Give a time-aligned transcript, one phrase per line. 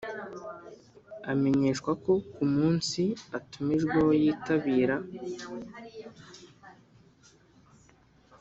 [1.31, 3.01] Amenyeshwa ko ku munsi
[3.37, 4.95] atumijweho yitabira.